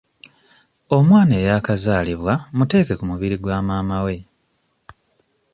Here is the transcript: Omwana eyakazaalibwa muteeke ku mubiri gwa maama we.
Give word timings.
Omwana 0.97 1.33
eyakazaalibwa 1.41 2.33
muteeke 2.57 2.93
ku 2.99 3.03
mubiri 3.09 3.35
gwa 3.43 3.57
maama 3.67 3.97
we. 4.05 4.15